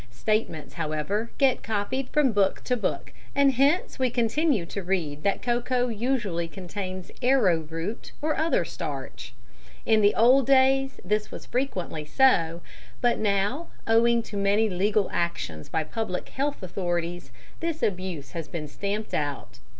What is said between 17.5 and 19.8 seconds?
this abuse has been stamped out.